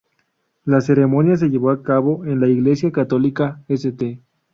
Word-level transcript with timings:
La 0.65 0.81
ceremonia 0.81 1.35
se 1.37 1.49
llevó 1.51 1.69
a 1.69 1.83
cabo 1.83 2.25
en 2.25 2.39
la 2.39 2.47
iglesia 2.47 2.91
católica 2.91 3.61
St. 3.67 4.19